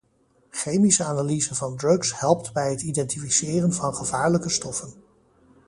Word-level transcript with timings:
Chemische 0.51 1.03
analyse 1.05 1.55
van 1.55 1.77
drugs 1.77 2.19
helpt 2.19 2.53
bij 2.53 2.69
het 2.69 2.81
identificeren 2.81 3.73
van 3.73 3.93
gevaarlijke 3.95 4.49
stoffen. 4.49 4.93